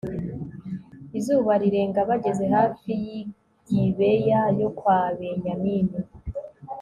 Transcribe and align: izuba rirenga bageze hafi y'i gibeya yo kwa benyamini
izuba 1.17 1.51
rirenga 1.61 2.01
bageze 2.09 2.45
hafi 2.55 2.89
y'i 3.03 3.19
gibeya 3.69 4.41
yo 4.59 4.69
kwa 4.77 4.99
benyamini 5.17 5.99